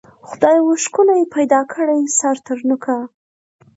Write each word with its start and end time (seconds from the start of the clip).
خدای 0.29 0.57
وو 0.61 0.73
ښکلی 0.83 1.21
پیدا 1.35 1.61
کړی 1.73 2.01
سر 2.17 2.35
تر 2.45 2.57
نوکه 2.69 2.97